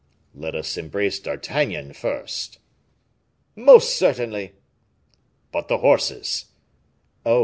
[0.33, 2.57] "Let us embrace D'Artagnan first."
[3.55, 4.53] "Most certainly."
[5.51, 6.45] "But the horses?"
[7.23, 7.39] "Oh!